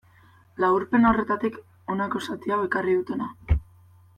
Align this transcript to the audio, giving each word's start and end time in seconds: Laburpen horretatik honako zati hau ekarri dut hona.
Laburpen 0.63 1.05
horretatik 1.09 1.59
honako 1.95 2.25
zati 2.29 2.55
hau 2.57 2.61
ekarri 2.71 2.99
dut 3.03 3.13
hona. 3.17 3.31